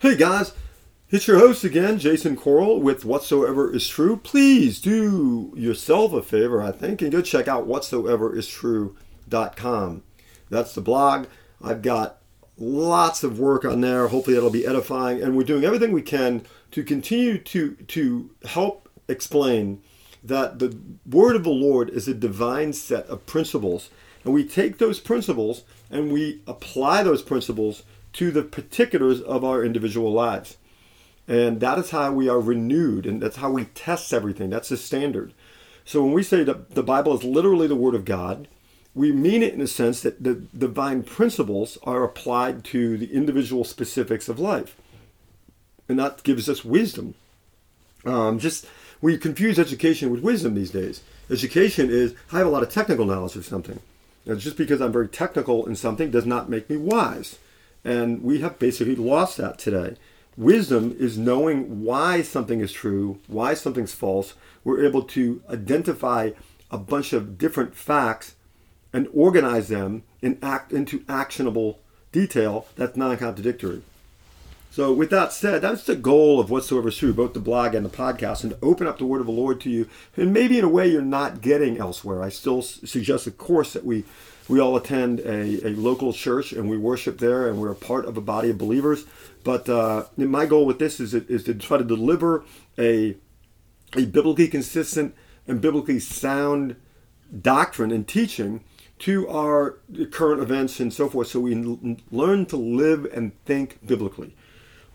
[0.00, 0.52] Hey guys,
[1.10, 4.16] it's your host again, Jason Coral with Whatsoever is True.
[4.16, 10.02] Please do yourself a favor, I think, and go check out whatsoeveristrue.com.
[10.48, 11.26] That's the blog.
[11.62, 12.22] I've got
[12.56, 14.08] lots of work on there.
[14.08, 18.88] Hopefully, it'll be edifying, and we're doing everything we can to continue to to help
[19.06, 19.82] explain
[20.24, 23.90] that the word of the Lord is a divine set of principles,
[24.24, 27.82] and we take those principles and we apply those principles
[28.14, 30.56] to the particulars of our individual lives.
[31.28, 34.50] And that is how we are renewed, and that's how we test everything.
[34.50, 35.32] That's the standard.
[35.84, 38.48] So when we say that the Bible is literally the Word of God,
[38.94, 43.64] we mean it in the sense that the divine principles are applied to the individual
[43.64, 44.76] specifics of life.
[45.88, 47.14] And that gives us wisdom.
[48.04, 48.66] Um, just
[49.00, 51.02] we confuse education with wisdom these days.
[51.30, 53.80] Education is I have a lot of technical knowledge of something.
[54.26, 57.38] Now, just because I'm very technical in something does not make me wise.
[57.84, 59.96] And we have basically lost that today.
[60.36, 64.34] Wisdom is knowing why something is true, why something's false.
[64.64, 66.30] We're able to identify
[66.70, 68.34] a bunch of different facts
[68.92, 71.80] and organize them in act into actionable
[72.12, 73.82] detail that's non-contradictory.
[74.72, 77.90] So, with that said, that's the goal of Whatsoever True, both the blog and the
[77.90, 80.64] podcast, and to open up the Word of the Lord to you, and maybe in
[80.64, 82.22] a way you're not getting elsewhere.
[82.22, 84.04] I still suggest a course that we
[84.50, 88.04] we all attend a, a local church and we worship there, and we're a part
[88.04, 89.04] of a body of believers.
[89.44, 92.44] But uh, my goal with this is, is to try to deliver
[92.76, 93.16] a
[93.96, 95.14] a biblically consistent
[95.48, 96.76] and biblically sound
[97.40, 98.62] doctrine and teaching
[99.00, 99.78] to our
[100.10, 101.54] current events and so forth, so we
[102.10, 104.34] learn to live and think biblically.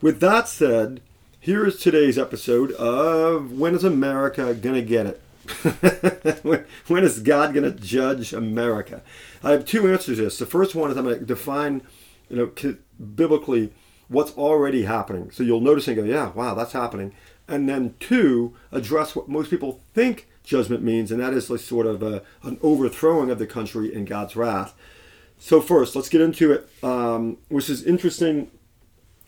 [0.02, 1.02] With that said,
[1.40, 5.22] here is today's episode of When is America Gonna Get It?
[6.88, 9.02] when is God going to judge America?
[9.44, 10.40] I have two answers to this.
[10.40, 11.82] The first one is I'm going to define,
[12.30, 12.76] you know,
[13.16, 13.74] biblically
[14.08, 15.32] what's already happening.
[15.32, 17.14] So you'll notice and go, yeah, wow, that's happening.
[17.48, 21.86] And then two, address what most people think judgment means, and that is like sort
[21.86, 24.74] of a, an overthrowing of the country in God's wrath.
[25.38, 28.50] So first, let's get into it, um, which is interesting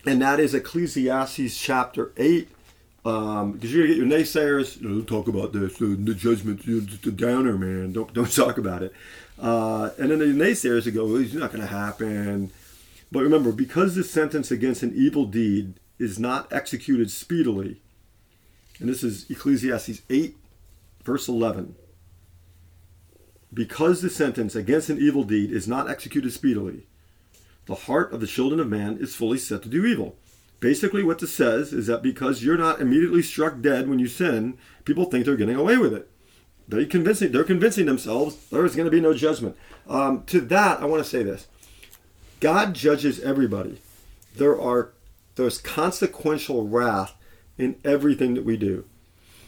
[0.06, 2.12] and that is Ecclesiastes chapter
[3.08, 3.14] 8.
[3.14, 5.06] Um, because you're gonna get your naysayers.
[5.06, 5.78] Talk about this.
[5.78, 6.80] The, the judgment, you're
[7.12, 7.92] downer, man.
[7.92, 8.92] Don't don't talk about it.
[9.40, 12.50] Uh, and then the naysayers would go, well, "It's not going to happen."
[13.10, 17.80] But remember, because the sentence against an evil deed is not executed speedily,
[18.80, 20.36] and this is Ecclesiastes 8,
[21.02, 21.74] verse 11.
[23.52, 26.86] Because the sentence against an evil deed is not executed speedily,
[27.64, 30.16] the heart of the children of man is fully set to do evil.
[30.60, 34.58] Basically, what this says is that because you're not immediately struck dead when you sin,
[34.84, 36.10] people think they're getting away with it.
[36.66, 39.56] They're convincing, they're convincing themselves there's going to be no judgment.
[39.88, 41.46] Um, to that, I want to say this
[42.40, 43.80] God judges everybody.
[44.36, 44.92] There are
[45.36, 47.14] there's consequential wrath
[47.56, 48.84] in everything that we do.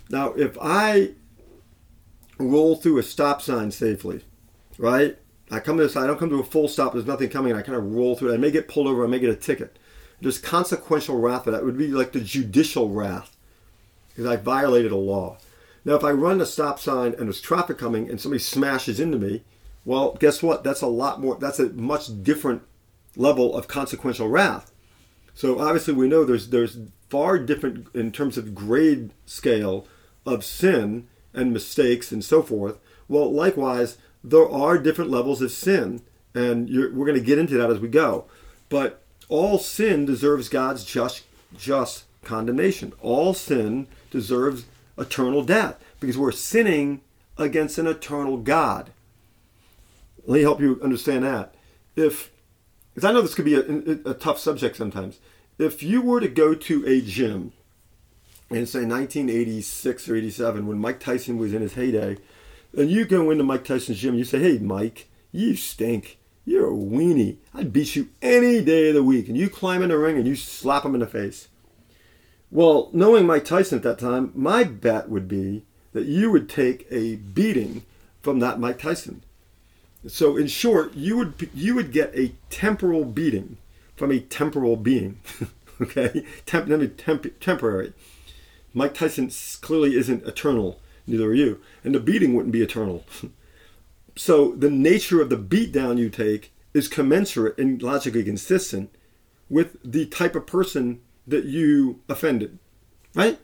[0.09, 1.11] Now, if I
[2.39, 4.25] roll through a stop sign safely,
[4.79, 5.19] right?
[5.51, 7.59] I come to this, I don't come to a full stop, there's nothing coming, and
[7.59, 8.35] I kind of roll through it.
[8.35, 9.79] I may get pulled over, I may get a ticket.
[10.21, 11.61] There's consequential wrath for that.
[11.61, 13.37] It would be like the judicial wrath
[14.09, 15.39] because I violated a law.
[15.85, 19.19] Now, if I run a stop sign and there's traffic coming and somebody smashes into
[19.19, 19.43] me,
[19.85, 20.63] well, guess what?
[20.63, 22.63] That's a lot more, that's a much different
[23.17, 24.73] level of consequential wrath.
[25.35, 26.79] So obviously, we know there's there's
[27.09, 29.87] far different in terms of grade scale
[30.27, 32.79] of sin and mistakes and so forth.
[33.09, 36.03] Well, likewise, there are different levels of sin,
[36.35, 38.27] and we're going to get into that as we go.
[38.69, 41.23] But all sin deserves God's just
[41.57, 42.93] just condemnation.
[43.01, 44.67] All sin deserves
[44.99, 47.01] eternal death because we're sinning
[47.39, 48.91] against an eternal God.
[50.27, 51.55] Let me help you understand that.
[51.97, 52.31] If,
[52.95, 55.19] because I know this could be a, a tough subject sometimes.
[55.59, 57.53] If you were to go to a gym
[58.51, 62.19] in say 1986 or 87 when Mike Tyson was in his heyday
[62.77, 66.19] and you go into Mike Tyson's gym and you say, hey, Mike, you stink.
[66.45, 67.37] You're a weenie.
[67.55, 69.29] I'd beat you any day of the week.
[69.29, 71.49] And you climb in the ring and you slap him in the face.
[72.51, 76.87] Well, knowing Mike Tyson at that time, my bet would be that you would take
[76.91, 77.85] a beating
[78.23, 79.23] from that Mike Tyson.
[80.07, 83.59] So, in short, you would you would get a temporal beating
[83.95, 85.21] from a temporal being.
[85.81, 87.93] okay, temp, temp, temporary.
[88.73, 91.61] Mike Tyson clearly isn't eternal neither are you.
[91.85, 93.05] And the beating wouldn't be eternal.
[94.21, 98.95] so the nature of the beatdown you take is commensurate and logically consistent
[99.49, 102.59] with the type of person that you offended.
[103.15, 103.39] Right?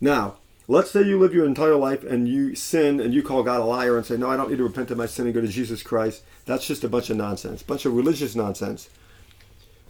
[0.00, 0.36] Now,
[0.68, 3.64] let's say you live your entire life and you sin and you call God a
[3.64, 5.48] liar and say, No, I don't need to repent of my sin and go to
[5.48, 6.22] Jesus Christ.
[6.44, 8.88] That's just a bunch of nonsense, a bunch of religious nonsense.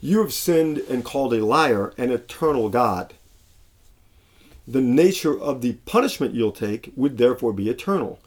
[0.00, 3.12] You have sinned and called a liar an eternal God.
[4.66, 8.20] The nature of the punishment you'll take would therefore be eternal.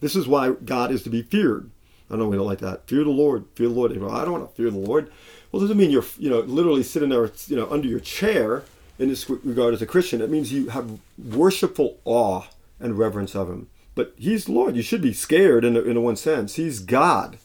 [0.00, 1.70] This is why God is to be feared.
[2.10, 2.86] I know we don't like that.
[2.86, 3.44] Fear the Lord.
[3.54, 3.92] Fear the Lord.
[3.92, 5.10] I don't want to fear the Lord.
[5.50, 8.64] Well, doesn't mean you're, you know, literally sitting there, you know, under your chair
[8.98, 10.20] in this regard as a Christian.
[10.20, 12.44] It means you have worshipful awe
[12.80, 13.68] and reverence of Him.
[13.94, 14.76] But He's Lord.
[14.76, 16.54] You should be scared in a, in a one sense.
[16.54, 17.38] He's God,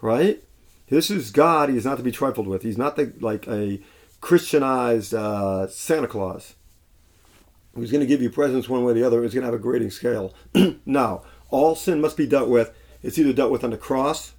[0.00, 0.42] right?
[0.88, 1.68] This is God.
[1.68, 2.62] He's not to be trifled with.
[2.62, 3.80] He's not the, like a
[4.20, 6.54] Christianized uh, Santa Claus
[7.74, 9.22] who's going to give you presents one way or the other.
[9.22, 10.34] He's going to have a grading scale.
[10.86, 12.72] no, all sin must be dealt with.
[13.02, 14.32] It's either dealt with on the cross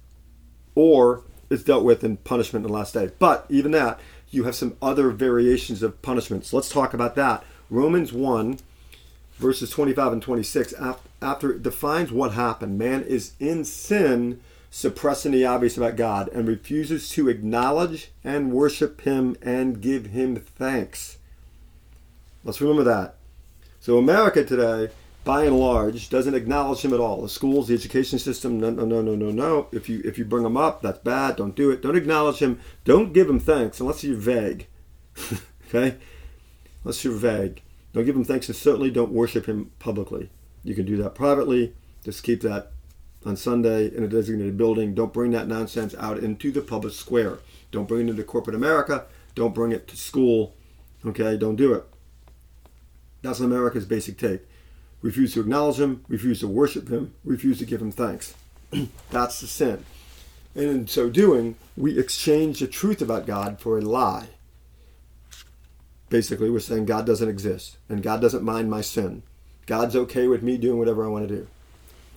[0.74, 3.10] or it's dealt with in punishment in the last day.
[3.18, 3.98] But even that,
[4.30, 6.52] you have some other variations of punishments.
[6.52, 7.44] Let's talk about that.
[7.70, 8.58] Romans 1,
[9.38, 10.74] verses 25 and 26,
[11.22, 12.78] after it defines what happened.
[12.78, 14.40] Man is in sin,
[14.70, 20.36] suppressing the obvious about God, and refuses to acknowledge and worship Him and give Him
[20.36, 21.16] thanks.
[22.44, 23.14] Let's remember that.
[23.80, 24.92] So, America today
[25.28, 27.20] by and large, doesn't acknowledge him at all.
[27.20, 29.68] The schools, the education system, no, no, no, no, no, no.
[29.72, 31.36] If you if you bring him up, that's bad.
[31.36, 31.82] Don't do it.
[31.82, 32.58] Don't acknowledge him.
[32.84, 34.68] Don't give him thanks unless you're vague.
[35.68, 35.98] okay,
[36.82, 37.60] unless you're vague.
[37.92, 40.30] Don't give him thanks, and certainly don't worship him publicly.
[40.64, 41.74] You can do that privately.
[42.04, 42.72] Just keep that
[43.26, 44.94] on Sunday in a designated building.
[44.94, 47.40] Don't bring that nonsense out into the public square.
[47.70, 49.04] Don't bring it into corporate America.
[49.34, 50.54] Don't bring it to school.
[51.04, 51.84] Okay, don't do it.
[53.20, 54.40] That's America's basic take
[55.02, 58.34] refuse to acknowledge him, refuse to worship him, refuse to give him thanks.
[59.10, 59.84] That's the sin.
[60.54, 64.28] And in so doing, we exchange the truth about God for a lie.
[66.08, 69.22] Basically, we're saying God doesn't exist and God doesn't mind my sin.
[69.66, 71.46] God's okay with me doing whatever I want to do.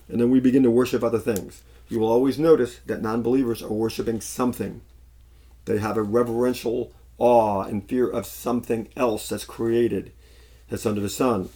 [0.08, 1.62] And then we begin to worship other things.
[1.88, 4.80] You will always notice that non believers are worshiping something.
[5.66, 10.12] They have a reverential awe and fear of something else that's created,
[10.68, 11.50] that's under the sun.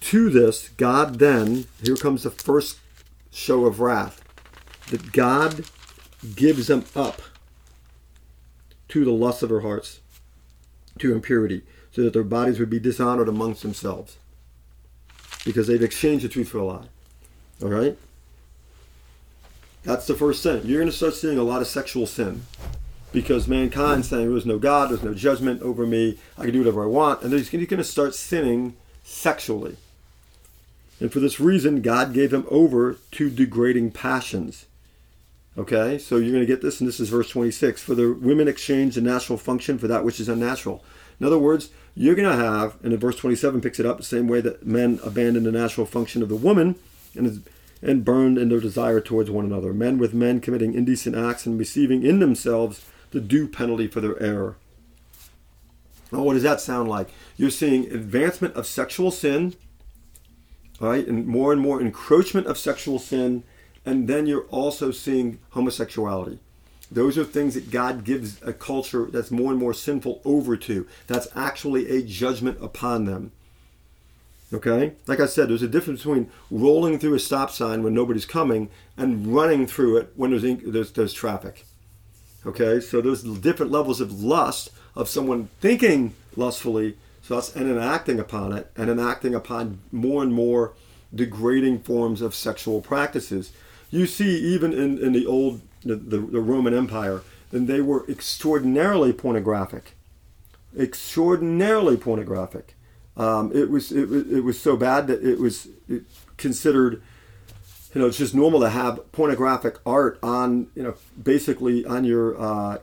[0.00, 2.78] To this, God then, here comes the first
[3.30, 4.22] show of wrath,
[4.90, 5.64] that God
[6.34, 7.20] gives them up
[8.88, 10.00] to the lust of their hearts,
[10.98, 11.62] to impurity,
[11.92, 14.16] so that their bodies would be dishonored amongst themselves.
[15.44, 16.86] Because they've exchanged the truth for a lie.
[17.62, 17.96] All right?
[19.84, 20.62] That's the first sin.
[20.64, 22.42] You're going to start seeing a lot of sexual sin
[23.12, 26.84] because mankind's saying there's no God, there's no judgment over me, I can do whatever
[26.84, 29.76] I want, and he's going to start sinning sexually.
[31.00, 34.66] And for this reason, God gave him over to degrading passions.
[35.56, 37.82] Okay, so you're going to get this, and this is verse 26.
[37.82, 40.84] For the women exchange the natural function for that which is unnatural.
[41.18, 44.04] In other words, you're going to have, and in verse 27 picks it up the
[44.04, 46.76] same way that men abandon the natural function of the woman
[47.14, 47.44] and,
[47.82, 49.72] and burned in their desire towards one another.
[49.72, 54.20] Men with men committing indecent acts and receiving in themselves the due penalty for their
[54.22, 54.56] error.
[56.12, 57.08] Now, what does that sound like?
[57.36, 59.54] You're seeing advancement of sexual sin
[60.80, 61.06] right?
[61.06, 63.42] And more and more encroachment of sexual sin,
[63.84, 66.38] and then you're also seeing homosexuality.
[66.90, 70.86] Those are things that God gives a culture that's more and more sinful over to.
[71.06, 73.32] That's actually a judgment upon them.
[74.52, 74.94] Okay?
[75.06, 78.70] Like I said, there's a difference between rolling through a stop sign when nobody's coming
[78.96, 81.66] and running through it when there's, there's, there's traffic.
[82.46, 82.80] Okay?
[82.80, 86.96] So there's different levels of lust of someone thinking lustfully
[87.28, 90.72] so that's and enacting upon it and enacting upon more and more
[91.14, 93.52] degrading forms of sexual practices.
[93.90, 97.20] You see, even in, in the old the, the, the Roman Empire,
[97.52, 99.92] and they were extraordinarily pornographic,
[100.78, 102.74] extraordinarily pornographic.
[103.14, 105.68] Um, it was it, it was so bad that it was
[106.38, 107.02] considered
[107.94, 112.40] you know, it's just normal to have pornographic art on, you know, basically on your
[112.40, 112.78] uh,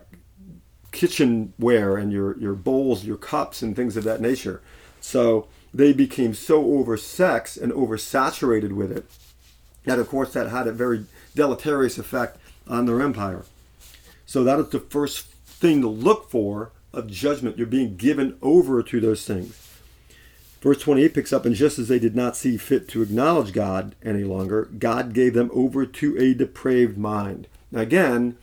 [0.95, 4.61] kitchenware and your, your bowls, your cups, and things of that nature.
[5.01, 9.05] So they became so oversexed and oversaturated with it
[9.83, 12.37] that, of course, that had a very deleterious effect
[12.67, 13.45] on their empire.
[14.25, 17.57] So that is the first thing to look for of judgment.
[17.57, 19.61] You're being given over to those things.
[20.61, 23.93] Verse 28 picks up, and just as they did not see fit to acknowledge God
[24.03, 27.47] any longer, God gave them over to a depraved mind.
[27.71, 28.37] Now, again,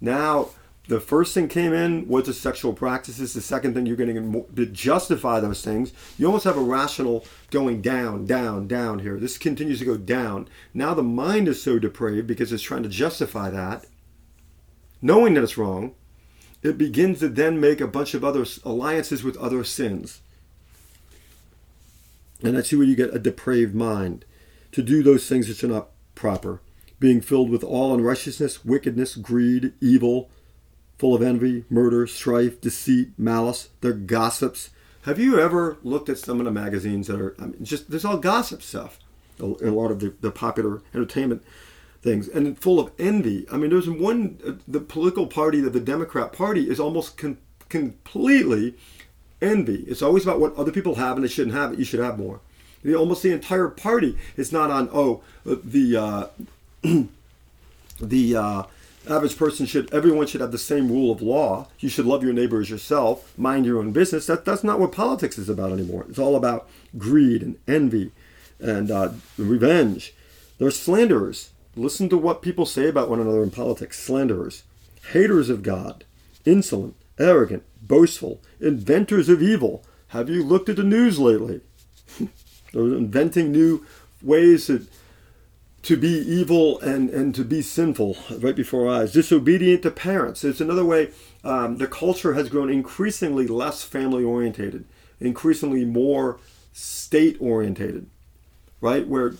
[0.00, 0.50] now
[0.86, 3.32] the first thing came in was the sexual practices.
[3.32, 7.80] The second thing you're getting to justify those things, you almost have a rational going
[7.80, 9.18] down, down, down here.
[9.18, 10.46] This continues to go down.
[10.74, 13.86] Now the mind is so depraved because it's trying to justify that,
[15.00, 15.94] knowing that it's wrong.
[16.62, 20.20] It begins to then make a bunch of other alliances with other sins.
[22.42, 24.26] And that's where you get a depraved mind
[24.72, 26.60] to do those things which are not proper,
[27.00, 30.30] being filled with all unrighteousness, wickedness, greed, evil
[30.98, 33.70] full of envy, murder, strife, deceit, malice.
[33.80, 34.70] They're gossips.
[35.02, 38.04] Have you ever looked at some of the magazines that are I mean, just there's
[38.04, 38.98] all gossip stuff
[39.38, 41.42] in a lot of the, the popular entertainment
[42.04, 43.46] things and full of envy.
[43.50, 48.74] I mean, there's one uh, the political party the Democrat Party is almost con- completely
[49.42, 49.84] envy.
[49.88, 51.78] It's always about what other people have and they shouldn't have it.
[51.78, 52.40] You should have more.
[52.82, 56.26] The, almost the entire party is not on oh uh, the uh,
[58.00, 58.62] the uh,
[59.08, 61.68] average person should everyone should have the same rule of law.
[61.78, 64.26] You should love your neighbor as yourself mind your own business.
[64.26, 66.06] That, that's not what politics is about anymore.
[66.08, 68.12] It's all about greed and envy
[68.60, 70.14] and uh, revenge.
[70.58, 71.50] They're slanderers.
[71.76, 73.98] Listen to what people say about one another in politics.
[73.98, 74.62] Slanderers.
[75.12, 76.04] Haters of god.
[76.44, 79.84] Insolent arrogant boastful inventors of evil.
[80.08, 81.60] Have you looked at the news lately?
[82.72, 83.84] They're inventing new
[84.22, 84.86] ways that
[85.84, 90.42] to be evil and, and to be sinful right before our eyes, disobedient to parents.
[90.42, 91.10] It's another way
[91.44, 94.86] um, the culture has grown increasingly less family orientated,
[95.20, 96.40] increasingly more
[96.72, 98.08] state orientated,
[98.80, 99.06] right?
[99.06, 99.34] Where,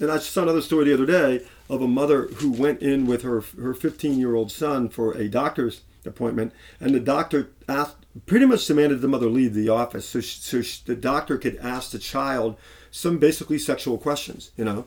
[0.00, 3.22] and I saw another story the other day of a mother who went in with
[3.22, 8.46] her her 15 year old son for a doctor's appointment, and the doctor asked, pretty
[8.46, 11.90] much demanded the mother leave the office so, she, so she, the doctor could ask
[11.90, 12.56] the child
[12.92, 14.86] some basically sexual questions, you know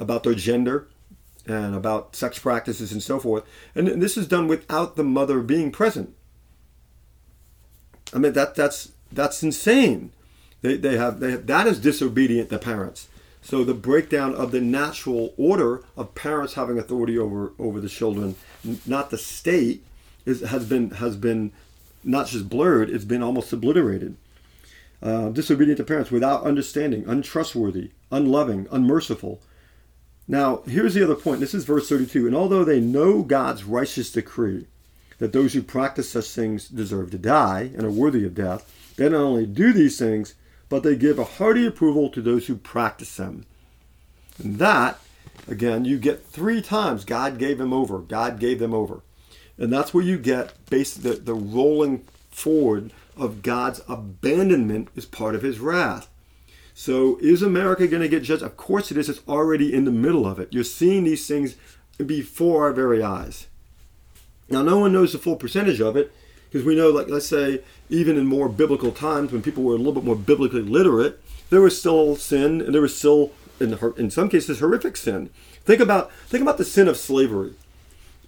[0.00, 0.88] about their gender
[1.46, 3.44] and about sex practices and so forth.
[3.74, 6.14] And this is done without the mother being present.
[8.12, 10.12] I mean that that's that's insane.
[10.62, 13.08] They, they have they have, that is disobedient to parents.
[13.42, 18.36] So the breakdown of the natural order of parents having authority over over the children,
[18.86, 19.84] not the state,
[20.26, 21.52] is has been has been
[22.04, 24.16] not just blurred; it's been almost obliterated.
[25.02, 29.40] Uh, disobedient to parents without understanding, untrustworthy, unloving, unmerciful,
[30.30, 31.40] now, here's the other point.
[31.40, 32.24] This is verse 32.
[32.28, 34.68] And although they know God's righteous decree
[35.18, 39.08] that those who practice such things deserve to die and are worthy of death, they
[39.08, 40.34] not only do these things,
[40.68, 43.44] but they give a hearty approval to those who practice them.
[44.38, 45.00] And that,
[45.48, 47.98] again, you get three times God gave them over.
[47.98, 49.00] God gave them over.
[49.58, 55.34] And that's where you get based the, the rolling forward of God's abandonment is part
[55.34, 56.08] of his wrath.
[56.80, 58.42] So is America going to get judged?
[58.42, 59.10] Of course it is.
[59.10, 60.48] It's already in the middle of it.
[60.50, 61.56] You're seeing these things
[61.98, 63.48] before our very eyes.
[64.48, 66.10] Now, no one knows the full percentage of it
[66.48, 67.60] because we know, like, let's say,
[67.90, 71.20] even in more biblical times when people were a little bit more biblically literate,
[71.50, 75.28] there was still sin and there was still, in, in some cases, horrific sin.
[75.66, 77.52] Think about think about the sin of slavery.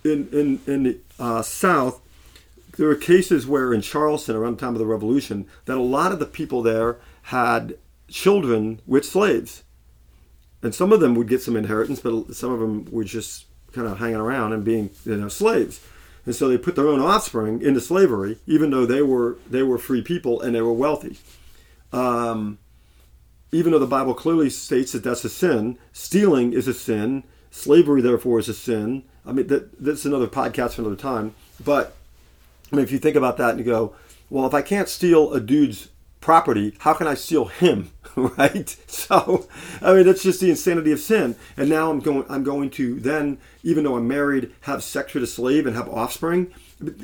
[0.04, 2.02] In in in the uh, South,
[2.76, 6.12] there were cases where in Charleston around the time of the Revolution that a lot
[6.12, 7.78] of the people there had
[8.12, 9.64] children with slaves.
[10.62, 13.88] And some of them would get some inheritance, but some of them were just kind
[13.88, 15.80] of hanging around and being, you know, slaves.
[16.24, 19.78] And so they put their own offspring into slavery, even though they were they were
[19.78, 21.18] free people and they were wealthy.
[21.92, 22.58] Um,
[23.50, 27.24] even though the Bible clearly states that that's a sin, stealing is a sin.
[27.50, 29.02] Slavery, therefore, is a sin.
[29.26, 31.34] I mean, that, that's another podcast for another time.
[31.62, 31.94] But
[32.72, 33.94] I mean, if you think about that and you go,
[34.30, 35.88] well, if I can't steal a dude's
[36.22, 37.90] property, how can I steal him?
[38.16, 38.68] right?
[38.86, 39.46] So,
[39.82, 41.36] I mean, that's just the insanity of sin.
[41.56, 45.22] And now I'm going, I'm going to then, even though I'm married, have sex with
[45.22, 46.52] a slave and have offspring.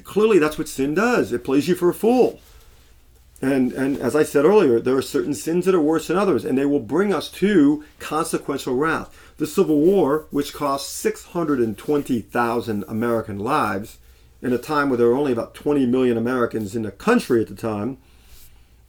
[0.05, 1.33] Clearly, that's what sin does.
[1.33, 2.41] It plays you for a fool.
[3.41, 6.45] And and as I said earlier, there are certain sins that are worse than others,
[6.45, 9.17] and they will bring us to consequential wrath.
[9.37, 13.99] The Civil War, which cost 620,000 American lives,
[14.43, 17.47] in a time where there were only about 20 million Americans in the country at
[17.47, 17.99] the time,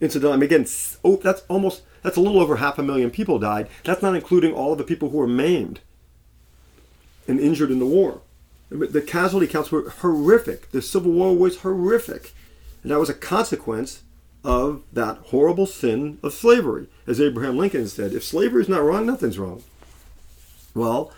[0.01, 0.65] incidentally, again,
[1.03, 3.67] oh, that's almost that's a little over half a million people died.
[3.83, 5.81] That's not including all of the people who were maimed
[7.27, 8.21] and injured in the war.
[8.69, 10.71] The casualty counts were horrific.
[10.71, 12.33] The Civil War was horrific.
[12.83, 14.03] And that was a consequence
[14.43, 16.87] of that horrible sin of slavery.
[17.07, 19.63] As Abraham Lincoln said, if slavery is not wrong, nothing's wrong.
[20.73, 21.11] Well,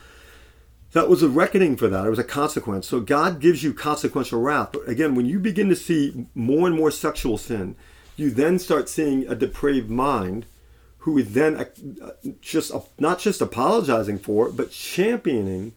[0.94, 2.06] that was a reckoning for that.
[2.06, 2.88] It was a consequence.
[2.88, 4.70] So God gives you consequential wrath.
[4.72, 7.76] But again, when you begin to see more and more sexual sin,
[8.22, 10.46] you then start seeing a depraved mind
[11.00, 12.12] who is then uh,
[12.42, 15.74] just not just apologizing for it, but championing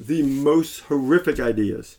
[0.00, 1.98] the most horrific ideas.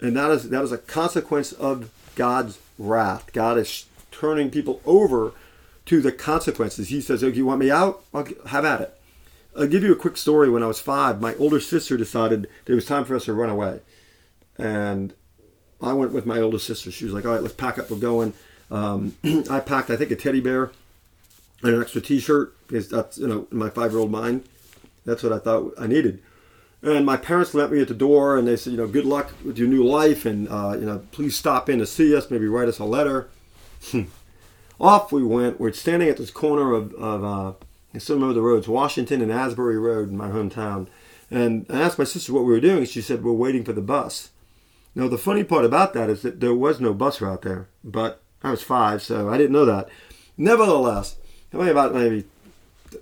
[0.00, 3.32] And that is that is a consequence of God's wrath.
[3.32, 5.32] God is turning people over
[5.86, 6.88] to the consequences.
[6.88, 8.92] He says, "If you want me out, I'll have at it."
[9.58, 10.50] I'll give you a quick story.
[10.50, 13.48] When I was five, my older sister decided it was time for us to run
[13.48, 13.80] away,
[14.58, 15.14] and
[15.80, 16.90] I went with my older sister.
[16.90, 17.90] She was like, "All right, let's pack up.
[17.90, 18.34] We're going."
[18.70, 19.16] Um,
[19.50, 20.72] I packed, I think, a teddy bear
[21.62, 24.44] and an extra T-shirt because that's you know in my five-year-old mind,
[25.04, 26.22] that's what I thought I needed.
[26.82, 29.32] And my parents met me at the door, and they said, you know, good luck
[29.44, 32.30] with your new life, and uh, you know, please stop in to see us.
[32.30, 33.28] Maybe write us a letter.
[34.80, 35.58] Off we went.
[35.58, 37.52] We're standing at this corner of, of uh,
[37.96, 40.86] I still remember the roads, Washington and Asbury Road in my hometown.
[41.30, 42.84] And I asked my sister what we were doing.
[42.84, 44.30] She said, we're waiting for the bus.
[44.94, 48.20] Now, the funny part about that is that there was no bus route there, but
[48.42, 49.88] I was five, so I didn't know that.
[50.36, 51.16] Nevertheless,
[51.52, 52.24] about maybe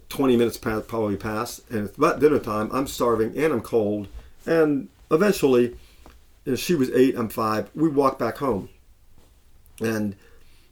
[0.08, 2.70] 20 minutes past, probably passed, and it's about dinner time.
[2.72, 4.08] I'm starving and I'm cold.
[4.46, 5.76] And eventually,
[6.44, 7.70] you know, she was eight, I'm five.
[7.74, 8.68] We walked back home.
[9.80, 10.14] And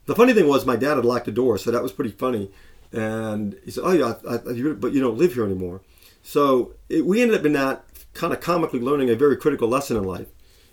[0.06, 2.50] the funny thing was, my dad had locked the door, so that was pretty funny.
[2.92, 5.80] And he said, "Oh yeah, I, I, but you don't live here anymore."
[6.22, 9.96] So it, we ended up in that kind of comically learning a very critical lesson
[9.96, 10.28] in life,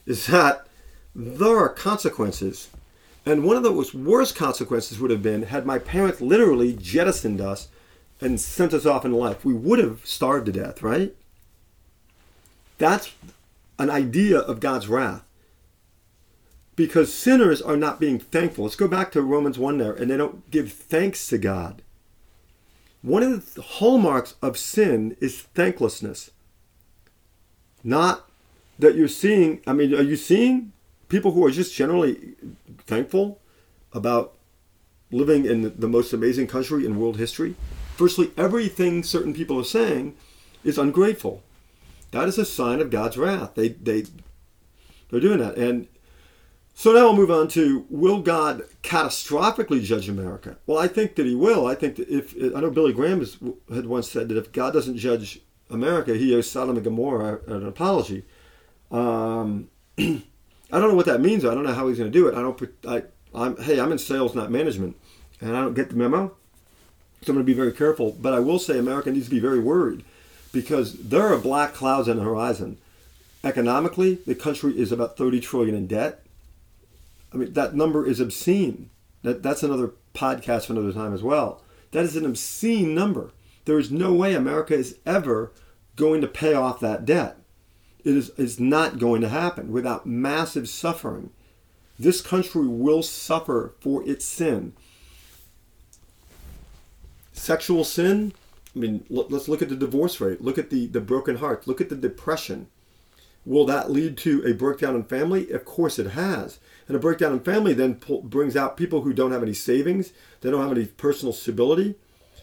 [0.06, 0.68] is that
[1.16, 2.70] there are consequences,
[3.30, 7.68] and one of the worst consequences would have been had my parents literally jettisoned us
[8.20, 9.46] and sent us off in life.
[9.46, 11.16] We would have starved to death, right?
[12.80, 13.14] That's
[13.78, 15.24] an idea of God's wrath
[16.76, 18.64] because sinners are not being thankful.
[18.64, 21.82] Let's go back to Romans 1 there, and they don't give thanks to God.
[23.02, 26.32] One of the hallmarks of sin is thanklessness.
[27.84, 28.30] Not
[28.80, 30.72] that you're seeing, I mean, are you seeing
[31.10, 32.36] people who are just generally
[32.86, 33.40] thankful
[33.94, 34.36] about
[35.12, 37.56] living in the most amazing country in world history?
[37.98, 40.16] Virtually everything certain people are saying
[40.64, 41.44] is ungrateful.
[42.12, 43.56] That is a sign of God's wrath.
[43.56, 44.06] They, they,
[45.10, 45.58] they're doing that.
[45.58, 45.88] And
[46.74, 50.58] so now we'll move on to will God catastrophically judge America?
[50.66, 51.68] Well, I think that he will.
[51.68, 53.38] I think that if, I know Billy Graham has,
[53.74, 57.68] had once said that if God doesn't judge America, he owes Sodom and Gomorrah an
[57.68, 58.24] apology.
[58.92, 59.70] Um,
[60.72, 61.46] I don't know what that means.
[61.46, 62.36] I don't know how he's going to do it.
[62.36, 64.96] I don't, I, I'm, hey, I'm in sales, not management,
[65.42, 66.36] and I don't get the memo.
[67.22, 68.16] So I'm going to be very careful.
[68.20, 70.06] But I will say America needs to be very worried
[70.52, 72.78] because there are black clouds on the horizon.
[73.44, 76.24] Economically, the country is about 30 trillion in debt
[77.34, 78.90] I mean, that number is obscene.
[79.24, 81.62] That, that's another podcast for another time as well.
[81.92, 83.32] That is an obscene number.
[83.66, 85.52] There is no way America is ever
[85.96, 87.38] going to pay off that debt.
[88.04, 91.32] It is, is not going to happen without massive suffering.
[91.98, 94.74] This country will suffer for its sin.
[97.34, 98.34] Sexual sin,
[98.76, 100.42] I mean, let's look at the divorce rate.
[100.42, 101.68] Look at the, the broken heart.
[101.68, 102.68] Look at the depression.
[103.46, 105.50] Will that lead to a breakdown in family?
[105.52, 106.60] Of course it has.
[106.88, 110.52] And a breakdown in family then brings out people who don't have any savings, they
[110.52, 111.96] don't have any personal stability,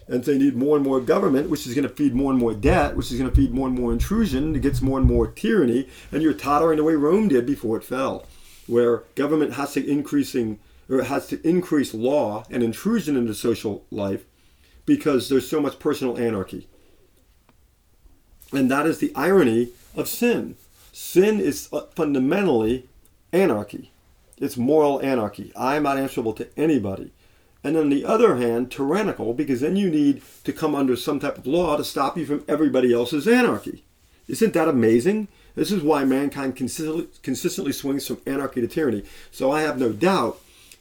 [0.07, 2.53] and they need more and more government, which is going to feed more and more
[2.53, 4.55] debt, which is going to feed more and more intrusion.
[4.55, 7.83] It gets more and more tyranny, and you're tottering the way Rome did before it
[7.83, 8.25] fell,
[8.67, 14.25] where government has to increasing or has to increase law and intrusion into social life
[14.85, 16.67] because there's so much personal anarchy.
[18.53, 20.55] And that is the irony of sin.
[20.93, 22.87] Sin is uh, fundamentally
[23.33, 23.91] anarchy.
[24.37, 25.51] It's moral anarchy.
[25.55, 27.11] I am not answerable to anybody.
[27.67, 31.37] And on the other hand, tyrannical, because then you need to come under some type
[31.37, 33.83] of law to stop you from everybody else's anarchy.
[34.29, 35.27] Isn't that amazing?
[35.53, 39.03] This is why mankind consistently, consistently swings from anarchy to tyranny.
[39.31, 40.39] So I have no doubt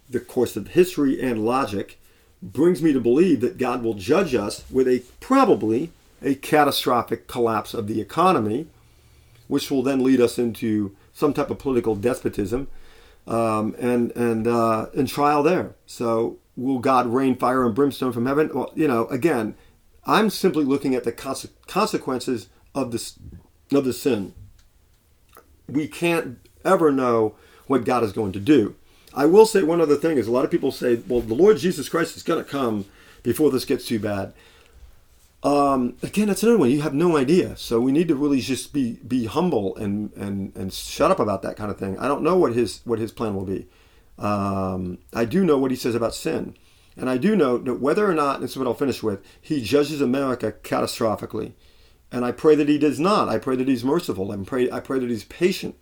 [0.09, 1.99] the course of history and logic
[2.41, 5.91] brings me to believe that God will judge us with a probably
[6.23, 8.69] a catastrophic collapse of the economy,
[9.49, 12.69] which will then lead us into some type of political despotism
[13.27, 15.75] um, and and uh, and trial there.
[15.85, 18.51] So will God rain fire and brimstone from heaven?
[18.53, 19.55] Well, you know, again,
[20.05, 23.19] I'm simply looking at the conse- consequences of this
[23.73, 24.35] of the sin.
[25.69, 27.35] We can't ever know
[27.67, 28.77] what God is going to do.
[29.13, 31.57] I will say one other thing is a lot of people say, well, the Lord
[31.57, 32.85] Jesus Christ is going to come
[33.23, 34.33] before this gets too bad.
[35.43, 36.71] Um, again, that's another one.
[36.71, 37.57] You have no idea.
[37.57, 41.43] So we need to really just be be humble and and and shut up about
[41.43, 41.99] that kind of thing.
[41.99, 43.67] I don't know what his what his plan will be.
[44.19, 46.57] Um, I do know what he says about sin,
[46.97, 49.63] and I do know that whether or not, this is what I'll finish with, he
[49.63, 51.53] judges America catastrophically,
[52.11, 53.29] and I pray that he does not.
[53.29, 54.33] I pray that he's merciful.
[54.33, 55.77] I pray I pray that he's patient.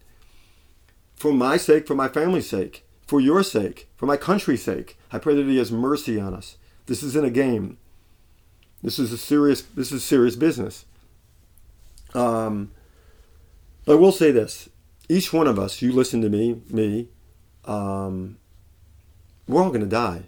[1.15, 5.19] For my sake, for my family's sake, for your sake, for my country's sake, I
[5.19, 6.57] pray that he has mercy on us.
[6.87, 7.79] This isn't a game.
[8.83, 9.63] This is a serious.
[9.63, 10.85] This is serious business.
[12.15, 12.73] Um,
[13.87, 14.69] I will say this:
[15.09, 17.09] each one of us, you listen to me, me,
[17.67, 18.39] um,
[19.47, 20.25] we're all going to die,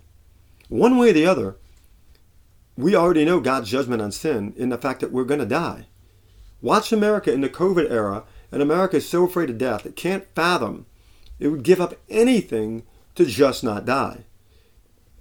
[0.68, 1.56] one way or the other.
[2.76, 5.86] We already know God's judgment on sin in the fact that we're going to die.
[6.60, 10.26] Watch America in the COVID era, and America is so afraid of death it can't
[10.34, 10.86] fathom
[11.38, 12.82] it would give up anything
[13.14, 14.24] to just not die.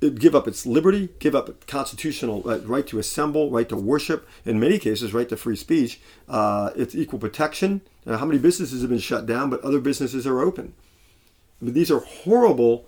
[0.02, 3.76] It'd give up its liberty, give up its constitutional uh, right to assemble, right to
[3.76, 6.00] worship, in many cases, right to free speech.
[6.28, 7.82] Uh, it's equal protection.
[8.06, 10.74] Uh, how many businesses have been shut down, but other businesses are open?
[11.66, 12.86] I mean, these are horrible,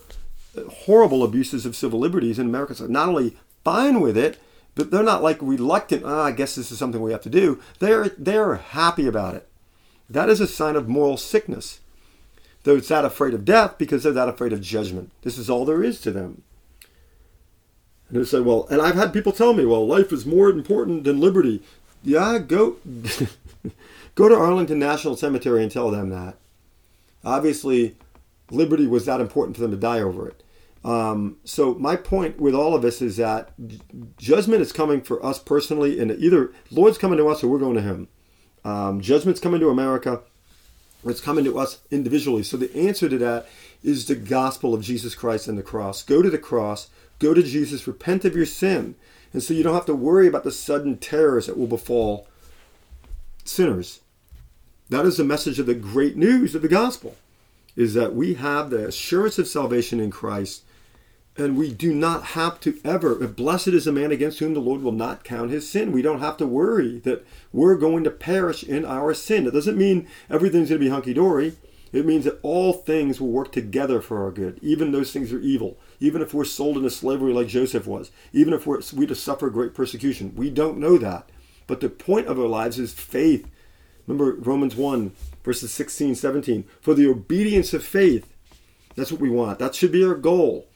[0.85, 4.37] horrible abuses of civil liberties and Americans are not only fine with it,
[4.75, 6.03] but they're not like reluctant.
[6.05, 7.59] Oh, I guess this is something we have to do.
[7.79, 9.49] They're they're happy about it.
[10.07, 11.79] That is a sign of moral sickness.
[12.63, 15.11] They're that afraid of death because they're that afraid of judgment.
[15.23, 16.43] This is all there is to them.
[18.09, 21.03] And they say, well, and I've had people tell me, well, life is more important
[21.03, 21.63] than liberty.
[22.03, 22.75] Yeah, go
[24.15, 26.35] go to Arlington National Cemetery and tell them that.
[27.25, 27.95] Obviously,
[28.51, 30.43] liberty was that important for them to die over it.
[30.83, 33.51] Um, so my point with all of this is that
[34.17, 37.75] judgment is coming for us personally, and either Lord's coming to us or we're going
[37.75, 38.07] to Him.
[38.63, 40.21] Um, judgment's coming to America,
[41.05, 42.43] it's coming to us individually.
[42.43, 43.47] So the answer to that
[43.83, 46.03] is the gospel of Jesus Christ and the cross.
[46.03, 48.95] Go to the cross Go to Jesus, repent of your sin.
[49.33, 52.27] And so you don't have to worry about the sudden terrors that will befall
[53.43, 54.01] sinners.
[54.89, 57.15] That is the message of the great news of the gospel
[57.77, 60.63] is that we have the assurance of salvation in Christ
[61.37, 64.81] and we do not have to ever blessed is a man against whom the Lord
[64.81, 65.93] will not count his sin.
[65.93, 69.45] We don't have to worry that we're going to perish in our sin.
[69.47, 71.55] It doesn't mean everything's going to be hunky dory.
[71.93, 75.39] It means that all things will work together for our good, even those things are
[75.39, 79.15] evil even if we're sold into slavery like Joseph was, even if we're, we to
[79.15, 80.33] suffer great persecution.
[80.35, 81.29] We don't know that.
[81.65, 83.49] But the point of our lives is faith.
[84.05, 85.11] Remember Romans 1,
[85.47, 86.65] verses 16, 17.
[86.81, 88.33] For the obedience of faith,
[88.95, 89.60] that's what we want.
[89.60, 90.67] That should be our goal.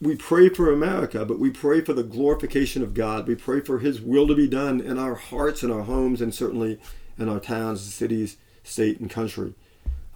[0.00, 3.28] We pray for America, but we pray for the glorification of God.
[3.28, 6.34] We pray for His will to be done in our hearts and our homes, and
[6.34, 6.80] certainly
[7.16, 9.54] in our towns, cities, state, and country.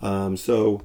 [0.02, 0.82] Um, so,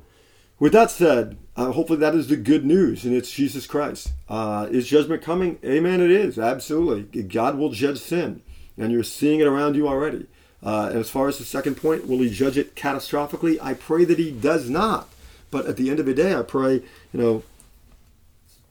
[0.59, 4.13] with that said, uh, hopefully that is the good news, and it's Jesus Christ.
[4.29, 5.57] Uh, is judgment coming?
[5.65, 6.01] Amen.
[6.01, 7.23] It is absolutely.
[7.23, 8.43] God will judge sin,
[8.77, 10.27] and you're seeing it around you already.
[10.63, 13.57] Uh, as far as the second point, will He judge it catastrophically?
[13.61, 15.09] I pray that He does not.
[15.49, 17.43] But at the end of the day, I pray, you know,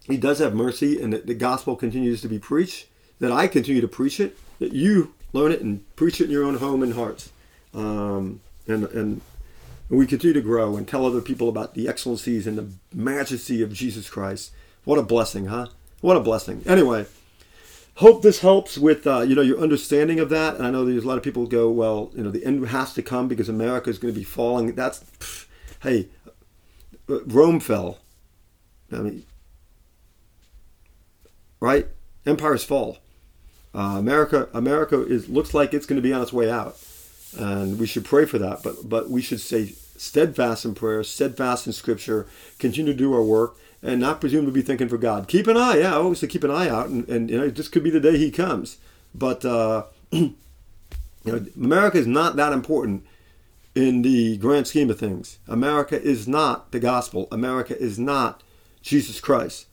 [0.04, 2.86] He does have mercy, and that the gospel continues to be preached.
[3.18, 4.38] That I continue to preach it.
[4.60, 7.30] That you learn it and preach it in your own home and hearts.
[7.74, 9.20] Um, and and
[9.88, 13.72] we continue to grow and tell other people about the excellencies and the majesty of
[13.72, 14.52] Jesus Christ.
[14.84, 15.66] What a blessing, huh?
[16.00, 16.62] What a blessing.
[16.66, 17.06] Anyway,
[18.00, 20.56] hope this helps with uh, you know your understanding of that.
[20.56, 22.94] And I know there's a lot of people go, well, you know, the end has
[22.94, 24.74] to come because America is going to be falling.
[24.74, 25.46] That's pff,
[25.82, 26.08] hey,
[27.08, 27.98] uh, Rome fell.
[28.92, 29.24] I mean,
[31.60, 31.86] right?
[32.26, 32.98] Empires fall.
[33.72, 36.76] Uh, America, America is looks like it's going to be on its way out
[37.38, 38.62] and we should pray for that.
[38.62, 42.26] But but we should stay steadfast in prayer, steadfast in Scripture,
[42.58, 45.28] continue to do our work, and not presume to be thinking for God.
[45.28, 47.84] Keep an eye, yeah, to keep an eye out, and, and you know this could
[47.84, 48.78] be the day He comes.
[49.14, 50.34] But uh, you
[51.24, 53.04] know, America is not that important
[53.74, 55.38] in the grand scheme of things.
[55.46, 57.28] America is not the gospel.
[57.30, 58.42] America is not
[58.82, 59.66] Jesus Christ,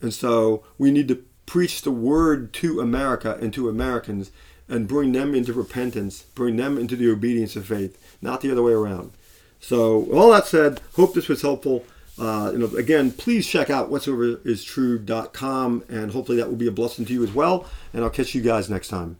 [0.00, 4.30] and so we need to preach the word to America and to Americans
[4.68, 8.62] and bring them into repentance, bring them into the obedience of faith, not the other
[8.62, 9.12] way around.
[9.60, 11.84] So, all that said, hope this was helpful.
[12.18, 16.66] Uh, you know, again, please check out whatsoever is true.com, and hopefully that will be
[16.66, 17.66] a blessing to you as well.
[17.92, 19.18] And I'll catch you guys next time.